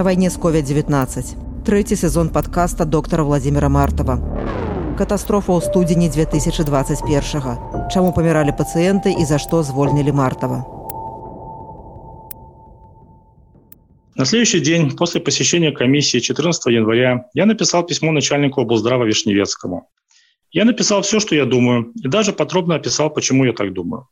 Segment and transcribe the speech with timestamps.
[0.00, 1.34] на вайне з covid-19
[1.66, 4.16] трэці сезон падкаста доктара владимира мартова
[4.98, 10.64] катастрофа ў студзені 2021 чаму паміралі пацыенты і за што звольнілі мартова
[14.16, 19.88] На следующий день после посещения комиссии 14 января я написал письмо начальнику облздрава Вишневецкому.
[20.52, 24.08] Я написал все, что я думаю, и даже подробно описал, почему я так думаю.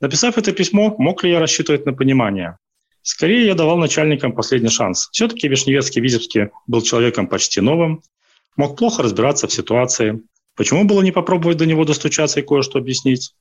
[0.00, 2.56] Написав это письмо, мог ли я рассчитывать на понимание?
[3.03, 5.09] Скорее, я давал начальникам последний шанс.
[5.11, 8.01] Все-таки Вишневецкий Визовский был человеком почти новым,
[8.55, 10.21] мог плохо разбираться в ситуации.
[10.55, 13.35] Почему было не попробовать до него достучаться и кое-что объяснить?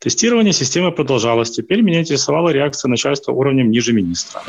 [0.00, 1.52] Тестирование системы продолжалось.
[1.52, 4.42] Теперь меня интересовала реакция начальства уровнем ниже министра.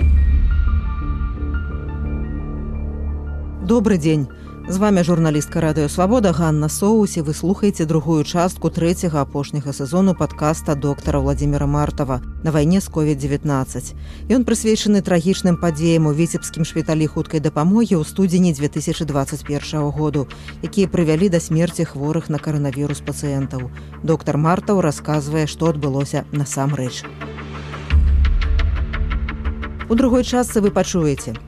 [3.64, 4.28] Добрый день.
[4.70, 11.20] З вами журналістка радыёвабода Ганна Соусі вы слухаеце другую частку трэцяга апошняга сезону падкаста доктара
[11.20, 13.96] Владимира Мартава на вайне з COVID-19.
[14.28, 20.28] Ён прысвечаны трагічным падзеям у віцебскім шпіталі хуткай дапамогі ў студзені 2021 году,
[20.60, 23.72] якія прывялі да смерці хворых на каранавірус пацыентаў.
[24.04, 27.08] Доктар Мартаў расказвае, што адбылося насамрэч.
[29.88, 31.40] У другой частцы вы пачуеце,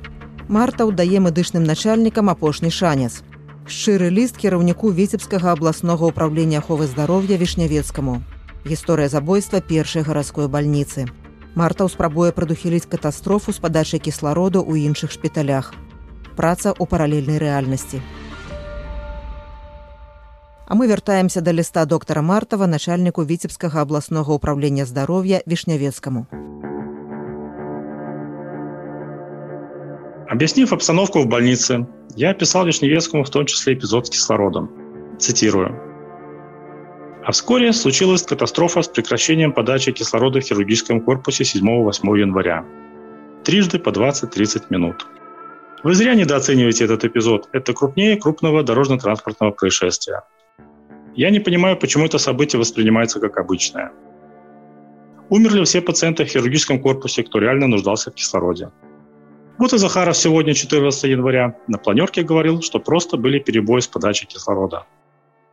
[0.48, 3.22] Мартаў дае медычным начальнікам апошні шанец.
[3.64, 8.20] Шчыры ліст кіраўніку віцебскага абласнога ўправлення аховы здароўя вішнявецкаму.
[8.68, 11.08] Гісторыя забойства першай гарадской бальніцы.
[11.54, 15.72] Мартаў спрабуе прадухіліць катастрофу з падачай кіслароду ў іншых шпіталях.
[16.36, 18.04] Праца ў паралельнай рэальнасці.
[20.66, 26.37] А мы вяртаемся да ліста доктара Мартава начальніку віцебскага абласнога ўправлення здароўя вішнявецкаму.
[30.29, 34.69] Объяснив обстановку в больнице, я описал Вишневецкому в том числе эпизод с кислородом.
[35.17, 35.75] Цитирую.
[37.25, 42.63] А вскоре случилась катастрофа с прекращением подачи кислорода в хирургическом корпусе 7-8 января.
[43.43, 45.07] Трижды по 20-30 минут.
[45.83, 47.49] Вы зря недооцениваете этот эпизод.
[47.51, 50.21] Это крупнее крупного дорожно-транспортного происшествия.
[51.15, 53.91] Я не понимаю, почему это событие воспринимается как обычное.
[55.29, 58.69] Умерли все пациенты в хирургическом корпусе, кто реально нуждался в кислороде.
[59.59, 64.25] Вот и Захаров сегодня, 14 января, на планерке говорил, что просто были перебои с подачей
[64.25, 64.85] кислорода.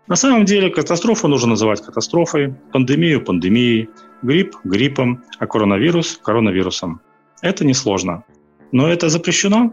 [0.07, 3.91] На самом деле катастрофу нужно называть катастрофой, пандемию– пандемией,
[4.23, 7.01] грипп– гриппом, а коронавирус– коронавирусом.
[7.43, 8.23] Это несложно.
[8.71, 9.73] Но это запрещено?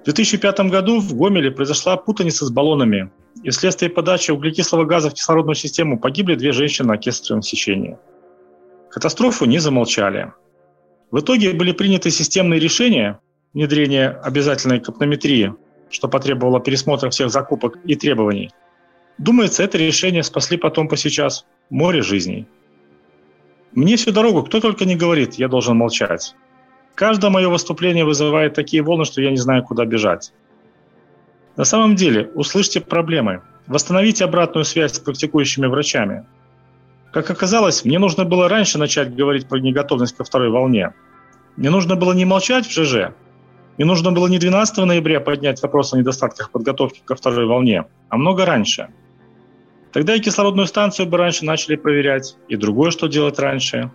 [0.00, 3.10] В 2005 году в Гомеле произошла путаница с баллонами,
[3.42, 7.98] и вследствие подачи углекислого газа в кислородную систему погибли две женщины на кесаревом сечении.
[8.90, 10.32] Катастрофу не замолчали.
[11.10, 13.20] В итоге были приняты системные решения,
[13.56, 15.54] внедрение обязательной капнометрии,
[15.88, 18.50] что потребовало пересмотра всех закупок и требований.
[19.16, 22.46] Думается, это решение спасли потом по сейчас море жизней.
[23.72, 26.36] Мне всю дорогу кто только не говорит, я должен молчать.
[26.94, 30.34] Каждое мое выступление вызывает такие волны, что я не знаю, куда бежать.
[31.56, 36.26] На самом деле, услышьте проблемы, восстановите обратную связь с практикующими врачами.
[37.10, 40.92] Как оказалось, мне нужно было раньше начать говорить про неготовность ко второй волне.
[41.56, 43.14] Мне нужно было не молчать в ЖЖ,
[43.76, 48.16] мне нужно было не 12 ноября поднять вопрос о недостатках подготовки ко второй волне, а
[48.16, 48.88] много раньше.
[49.92, 53.90] Тогда и кислородную станцию бы раньше начали проверять, и другое, что делать раньше.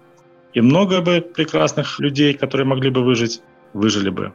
[0.54, 3.42] И много бы прекрасных людей, которые могли бы выжить,
[3.74, 4.34] выжили бы.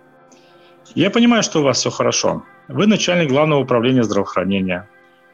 [0.94, 2.42] Я понимаю, что у вас все хорошо.
[2.68, 4.88] Вы начальник главного управления здравоохранения.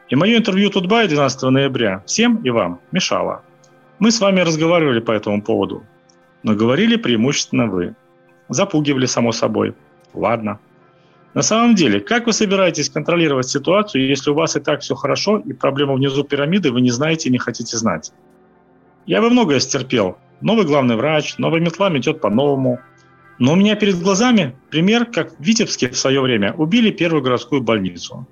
[0.08, 3.42] И мое интервью Тутбай 12 ноября всем и вам мешало.
[3.98, 5.84] Мы с вами разговаривали по этому поводу,
[6.42, 7.94] но говорили преимущественно вы.
[8.48, 9.74] Запугивали, само собой,
[10.14, 10.58] Ладно.
[11.34, 15.38] На самом деле, как вы собираетесь контролировать ситуацию, если у вас и так все хорошо,
[15.38, 18.12] и проблема внизу пирамиды вы не знаете и не хотите знать?
[19.06, 20.18] Я бы многое стерпел.
[20.42, 22.80] Новый главный врач, новая метла метет по-новому.
[23.38, 27.62] Но у меня перед глазами пример, как в Витебске в свое время убили первую городскую
[27.62, 28.26] больницу.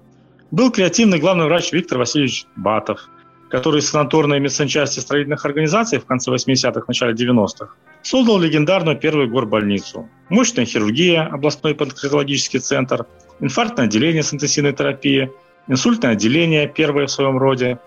[0.50, 3.08] Был креативный главный врач Виктор Васильевич Батов–
[3.50, 10.08] который санаторной медсанчасти строительных организаций в конце 80-х, начале 90-х, создал легендарную первую горбольницу.
[10.28, 13.06] Мощная хирургия, областной панкреатологический центр,
[13.40, 15.30] инфарктное отделение с интенсивной терапией,
[15.68, 17.78] инсультное отделение, первое в своем роде,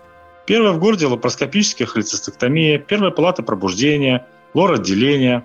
[0.46, 5.44] первое в городе лапароскопическая холецистектомия, первая палата пробуждения, лор-отделение.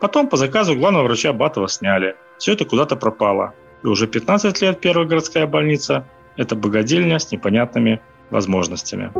[0.00, 2.16] Потом по заказу главного врача Батова сняли.
[2.38, 3.54] Все это куда-то пропало.
[3.82, 9.10] И уже 15 лет первая городская больница– это богадельня с непонятными возможностями.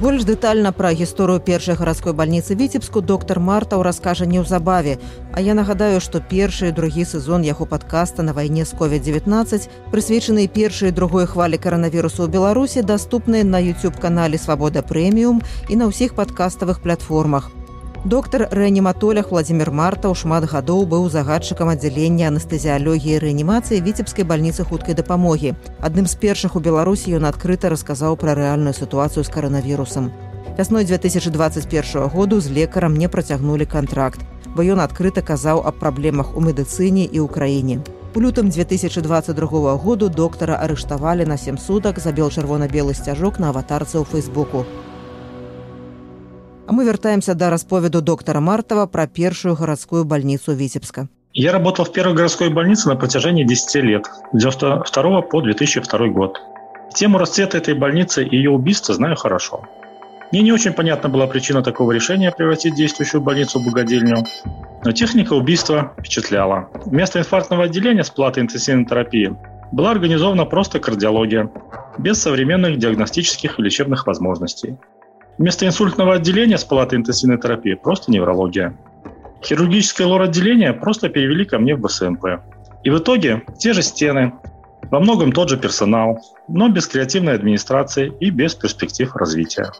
[0.00, 4.98] Больш дэтальна пра гісторыю першай гарадской бальніцы віцебску доктар мартаў раскажа неўзабаве
[5.32, 10.52] а я нагадаю што першы і другі сезон яго падкаста на вайне з covid-19 прысвечаныя
[10.52, 15.40] першай другой хвалі каранавірусу ў беларусі даступныя на youtube канале свабода прэміум
[15.72, 17.48] і на ўсіх падкаставых платформах
[18.03, 25.53] Доктар рэаніматолях Владзімир Мартаў шмат гадоў быў загадчыкам аддзялення анестэзіялогіі рэанімацыі віцебскай бальніцы хуткай дапамогі.
[25.85, 30.09] Адным з першых у Беларусі ён адкрыта расказаў пра рэальную сітуацыю з каранавірусам.
[30.57, 34.25] Вясной 2021 году з лекарам не працягнулі кантракт,
[34.57, 37.85] бо ён адкрыта казаў аб праблемах у медыцыне і ў краіне.
[38.17, 44.09] У лютым 2022 году доктара арыштавалі на сем сутак забел чырвона-белы сцяжок на аватарцы ў
[44.09, 44.65] фейсбуку.
[46.71, 51.09] А мы вяртаемся да расповеду доктора Мартова про первую городскую больницу Витебска.
[51.33, 56.41] Я работал в первой городской больнице на протяжении 10 лет, с 1992 по 2002 год.
[56.95, 59.67] Тему расцвета этой больницы и ее убийства знаю хорошо.
[60.31, 64.23] Мне не очень понятна была причина такого решения превратить действующую больницу в богадельню,
[64.85, 66.69] но техника убийства впечатляла.
[66.85, 69.35] Вместо инфарктного отделения с платой интенсивной терапии
[69.73, 71.51] была организована просто кардиология,
[71.97, 74.77] без современных диагностических и лечебных возможностей.
[75.41, 78.77] Вместо инсультного отделения с палатой интенсивной терапии просто неврология.
[79.43, 82.43] Хирургическое лор-отделение просто перевели ко мне в БСМП.
[82.83, 84.33] И в итоге те же стены,
[84.91, 89.71] во многом тот же персонал, но без креативной администрации и без перспектив развития.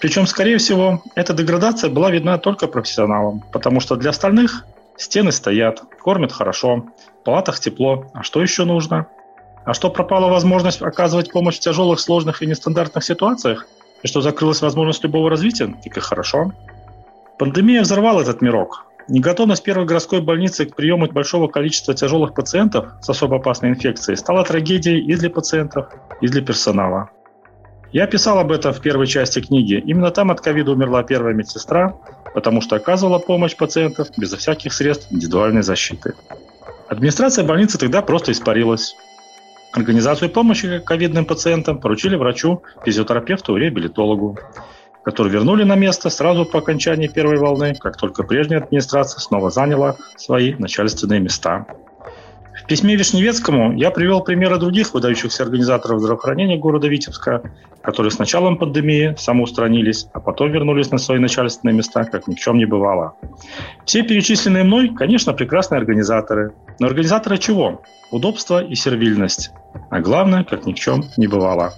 [0.00, 4.64] Причем, скорее всего, эта деградация была видна только профессионалам, потому что для остальных
[4.96, 6.86] стены стоят, кормят хорошо,
[7.20, 9.08] в палатах тепло, а что еще нужно?
[9.66, 13.66] А что пропала возможность оказывать помощь в тяжелых, сложных и нестандартных ситуациях?
[14.02, 15.74] И что закрылась возможность любого развития?
[15.82, 16.52] Так и хорошо.
[17.38, 18.86] Пандемия взорвала этот мирок.
[19.08, 24.44] Неготовность первой городской больницы к приему большого количества тяжелых пациентов с особо опасной инфекцией стала
[24.44, 25.86] трагедией и для пациентов,
[26.20, 27.10] и для персонала.
[27.92, 29.74] Я писал об этом в первой части книги.
[29.74, 31.94] Именно там от ковида умерла первая медсестра,
[32.34, 36.14] потому что оказывала помощь пациентам безо всяких средств индивидуальной защиты.
[36.88, 38.96] Администрация больницы тогда просто испарилась.
[39.76, 44.38] Организацию помощи ковидным пациентам поручили врачу, физиотерапевту и реабилитологу,
[45.04, 49.96] которые вернули на место сразу по окончании первой волны, как только прежняя администрация снова заняла
[50.16, 51.66] свои начальственные места.
[52.65, 57.41] В письме Вишневецкому я привел примеры других выдающихся организаторов здравоохранения города Витебска,
[57.81, 62.39] которые с началом пандемии самоустранились, а потом вернулись на свои начальственные места, как ни в
[62.39, 63.15] чем не бывало.
[63.85, 66.53] Все перечисленные мной, конечно, прекрасные организаторы.
[66.79, 67.81] Но организаторы чего?
[68.11, 69.51] Удобство и сервильность.
[69.89, 71.73] А главное, как ни в чем не бывало.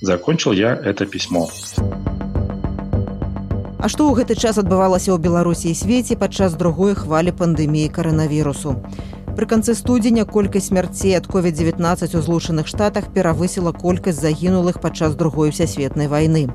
[0.00, 1.48] Закончил я это письмо.
[3.82, 8.78] А што ў гэты час адбывалася ў Беларусі і свеце падчас другой хвалі пандэміі каранавірусу?
[9.36, 15.50] Пры канцы студзеня колькасць смярцей ад COVID-19 у злучаных штатах перавысіла колькасць загінулых падчас другой
[15.54, 16.48] усесветнай вайны.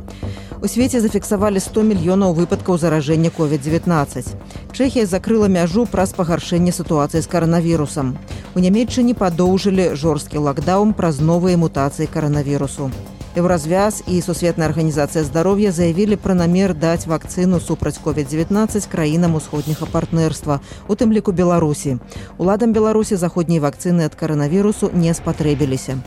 [0.61, 4.29] У свеце зафіксавалі 100 мільёнаў выпадкаў заражэння COVID-19.
[4.73, 8.17] Чэхія закрыла мяжу праз пагаршэнне сітуацыі з каранавірусам.
[8.55, 12.89] У нямметчыне падоўжылі жорсткі лакдаун праз новыя мутацыі каранавірусу.
[13.37, 20.59] Еўразвяз і сусветная арганізацыя здароўя заявілі пра намер даць вакцыну супраць COVID-19 краінам усходняга партнерства,
[20.87, 21.99] у тым ліку Беларусі.
[22.37, 26.01] Уладам Беларусі заходняй вакцыны ад каранавірусу не спатрэбіліся.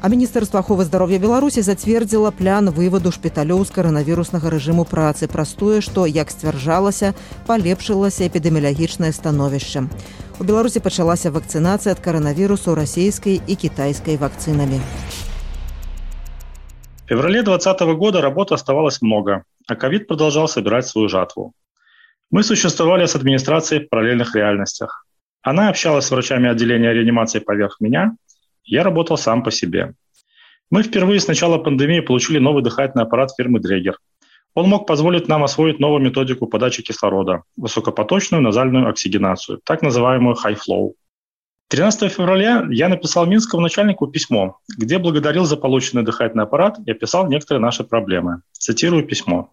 [0.00, 5.80] А міністэрства аховы здароўя Беларусі зацвердзіла план вываду шпіталёў з каранавіруснага рэжыму працы праз тое,
[5.84, 7.12] што, як сцвярджалася,
[7.50, 9.84] палепшылася эпідэміялагічнае становішча.
[10.40, 14.80] У Беларусі пачалася вакцынацыя ад каранавірусу расійскай і кітайскай вакцынамі.
[17.05, 21.53] В феврале 2020 года работы оставалось много, а ковид продолжал собирать свою жатву.
[22.31, 25.05] Мы существовали с администрацией в параллельных реальностях.
[25.43, 28.15] Она общалась с врачами отделения реанимации поверх меня,
[28.63, 29.93] я работал сам по себе.
[30.71, 33.99] Мы впервые с начала пандемии получили новый дыхательный аппарат фирмы Дрегер.
[34.55, 40.57] Он мог позволить нам освоить новую методику подачи кислорода, высокопоточную назальную оксигенацию, так называемую high
[40.57, 40.93] flow.
[41.69, 47.27] 13 февраля я написал Минскому начальнику письмо, где благодарил за полученный дыхательный аппарат и описал
[47.27, 48.41] некоторые наши проблемы.
[48.51, 49.49] Цитирую письмо.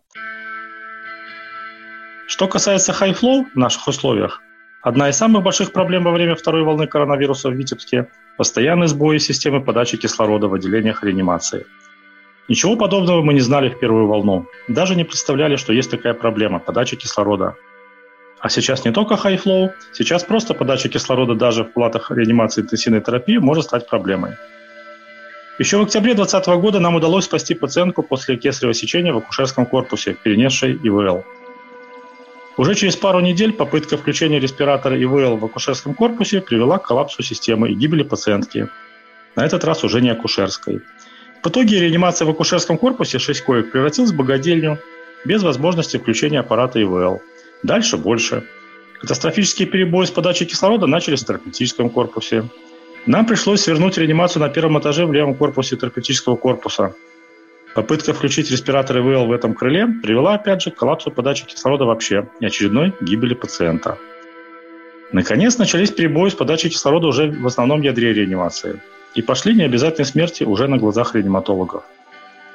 [2.27, 4.43] Что касается high flow в наших условиях,
[4.83, 9.63] одна из самых больших проблем во время второй волны коронавируса в Витебске– постоянные сбои системы
[9.63, 11.65] подачи кислорода в отделениях реанимации.
[12.47, 14.47] Ничего подобного мы не знали в первую волну.
[14.69, 17.55] Даже не представляли, что есть такая проблема– подача кислорода–
[18.43, 23.01] а сейчас не только high flow, сейчас просто подача кислорода даже в палатах реанимации интенсивной
[23.01, 24.33] терапии может стать проблемой.
[25.61, 30.15] Еще в октябре 2020 года нам удалось спасти пациентку после кесарево сечения в акушерском корпусе,
[30.15, 31.25] перенесшей ИВЛ.
[32.57, 37.71] Уже через пару недель попытка включения респиратора ИВЛ в акушерском корпусе привела к коллапсу системы
[37.71, 38.69] и гибели пациентки.
[39.37, 40.83] На этот раз уже не акушерской.
[41.45, 44.81] В итоге реанимация в акушерском корпусе 6 коек превратилась в богадельню
[45.25, 47.23] без возможности включения аппарата ИВЛ–
[47.63, 48.45] Дальше больше.
[49.01, 52.45] Катастрофические перебои с подачей кислорода начались в терапевтическом корпусе.
[53.07, 56.95] Нам пришлось свернуть реанимацию на первом этаже в левом корпусе терапевтического корпуса.
[57.75, 62.29] Попытка включить респираторы ИВЛ в этом крыле привела, опять же, к коллапсу подачи кислорода вообще
[62.39, 63.99] и очередной гибели пациента.
[65.11, 68.81] Наконец начались перебои с подачей кислорода уже в основном ядре реанимации.
[69.15, 71.83] И пошли необязательные смерти уже на глазах реаниматологов.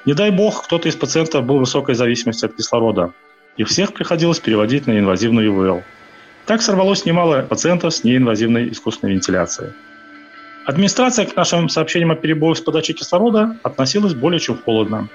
[0.06, 3.14] Не дай бог, кто-то из пациентов был в высокой зависимости от кислорода,
[3.58, 5.84] и всех приходилось переводить на инвазивную ИВЛ.
[6.46, 9.74] Так сорвалось немало пациентов с неинвазивной искусственной вентиляцией.
[10.66, 15.10] Администрация к нашим сообщениям о перебоях с подачей кислорода относилась более чем холодно.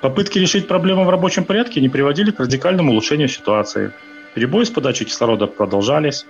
[0.00, 3.92] Попытки решить проблему в рабочем порядке не приводили к радикальному улучшению ситуации.
[4.34, 6.26] Перебои с подачей кислорода продолжались.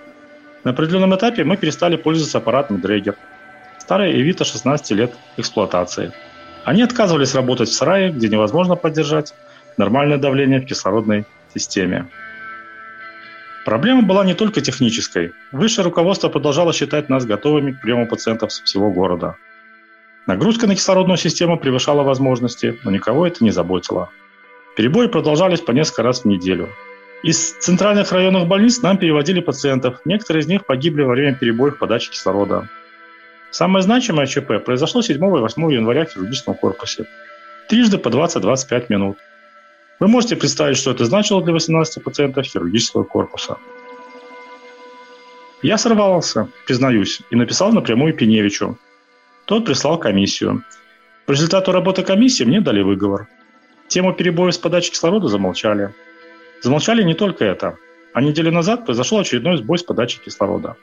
[0.63, 3.15] На определенном этапе мы перестали пользоваться аппаратом Дрегер.
[3.79, 6.11] Старая Эвита 16 лет эксплуатации.
[6.65, 9.33] Они отказывались работать в сарае, где невозможно поддержать
[9.77, 12.07] нормальное давление в кислородной системе.
[13.65, 15.31] Проблема была не только технической.
[15.51, 19.37] Высшее руководство продолжало считать нас готовыми к приему пациентов со всего города.
[20.27, 24.09] Нагрузка на кислородную систему превышала возможности, но никого это не заботило.
[24.75, 26.69] Перебои продолжались по несколько раз в неделю.
[27.23, 30.01] Из центральных районных больниц нам переводили пациентов.
[30.03, 32.67] Некоторые из них погибли во время перебоев подачи кислорода.
[33.51, 37.05] Самое значимое ЧП произошло 7 и 8 января в хирургическом корпусе.
[37.69, 39.17] Трижды по 20-25 минут.
[40.03, 43.57] Вы можете представить, что это значило для 18 пациентов хирургического корпуса.
[45.61, 48.77] Я сорвался, признаюсь, и написал напрямую Пеневичу.
[49.45, 50.65] Тот прислал комиссию.
[51.25, 53.29] По результату работы комиссии мне дали выговор.
[53.87, 55.93] Тему перебоев с подачей кислорода замолчали.
[56.61, 57.77] Замолчали не только это.
[58.13, 60.75] А неделю назад произошел очередной сбой с подачей кислорода.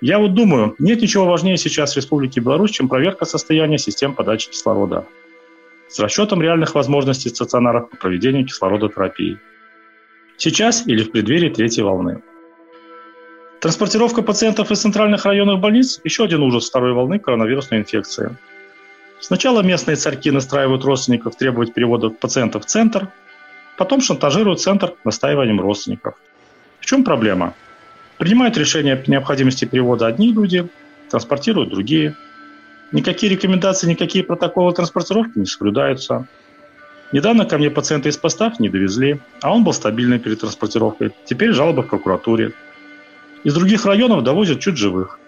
[0.00, 4.48] Я вот думаю, нет ничего важнее сейчас в Республике Беларусь, чем проверка состояния систем подачи
[4.48, 5.04] кислорода
[5.92, 9.38] с расчетом реальных возможностей стационаров по проведению кислородотерапии.
[10.38, 12.22] Сейчас или в преддверии третьей волны.
[13.60, 18.34] Транспортировка пациентов из центральных районных больниц– еще один ужас второй волны коронавирусной инфекции.
[19.20, 23.08] Сначала местные царьки настраивают родственников требовать перевода пациентов в центр,
[23.76, 26.14] потом шантажируют центр настаиванием родственников.
[26.80, 27.54] В чем проблема?
[28.16, 30.66] Принимают решение о необходимости перевода одни люди,
[31.10, 32.16] транспортируют другие–
[32.92, 36.26] Никакие рекомендации, никакие протоколы транспортировки не соблюдаются.
[37.10, 41.12] Недавно ко мне пациента из постав не довезли, а он был стабильный перед транспортировкой.
[41.24, 42.52] Теперь жалоба в прокуратуре.
[43.44, 45.18] Из других районов довозят чуть живых.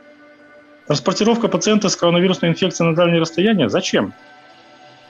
[0.86, 4.12] Транспортировка пациента с коронавирусной инфекцией на дальние расстояния зачем?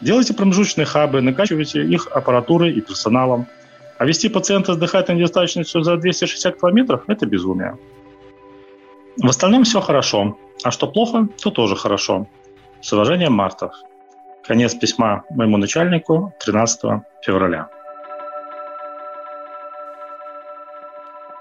[0.00, 3.46] Делайте промежуточные хабы, накачивайте их аппаратурой и персоналом.
[3.99, 7.78] А вести пациента с дыхательной недостаточностью за 260 километров– это безумие.
[9.16, 10.37] В остальном все хорошо.
[10.62, 12.26] А что плохо, то тоже хорошо.
[12.85, 13.73] С уважением, Мартов.
[14.47, 17.71] Конец письма моему начальнику 13 февраля.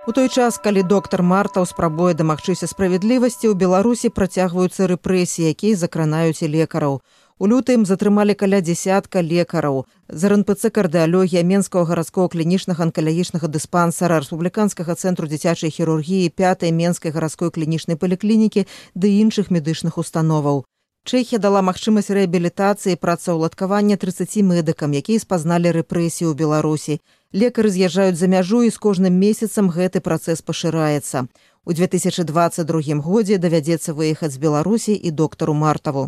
[0.08, 6.40] У той час калі доктар мартаў спрабуе дамагчыся справядлівасці ў беларусі працягваюцца рэпрэсіі якія закранаюць
[6.48, 7.00] і лекараў
[7.40, 14.96] у лютым затрымалі каля десятка лекараў з рнпц кардыалогія менскага гарадского клінічнага анкалагічнага дыспансара рэспубліканскага
[14.96, 20.64] цэнтру дзіцячай хірургіі пятай менскай гарадской клінічнай паліклінікі ды іншых медычных установаў
[21.04, 27.04] Чэхія дала магчымасць рэабілітацыі працаўладкавання 30 медыкам, якія спазналі рэпрэсію ў Беларусі.
[27.36, 31.28] Лекары з'язджаюць за мяжу і з кожным месяцам гэты працэс пашыраецца.
[31.68, 36.08] У 2022 годзе давядзецца выехаць з Беларусі і доктару Мартаву.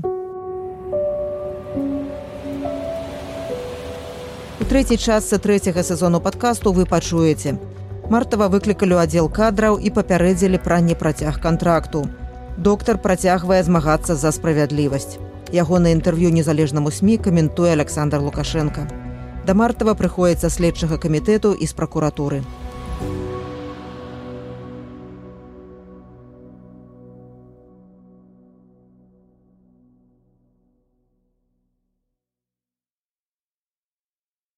[4.56, 7.60] У трэцяй частцы трэцяга сезону падкасту вы пачуеце.
[8.08, 12.08] Мартава выклікалі ў аддзел кадраў і папярэдзілі пра непрацяг кантракту
[12.57, 15.19] доктар працягвае змагацца за справядлівасць.
[15.53, 18.87] Ягонае інтэрв'ю незалежнаму сМ каментуе Александр Лукашенко.
[19.47, 22.43] Да мартава прыходзіцца следчага камітэту і з пракуратуры.